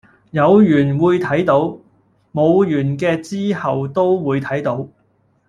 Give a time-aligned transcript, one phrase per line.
[0.31, 1.77] 有緣會睇到，
[2.33, 4.87] 冇緣既話之後都會睇到